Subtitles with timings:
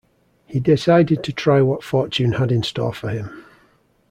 [0.47, 3.45] He decided to try what fortune had in store for him.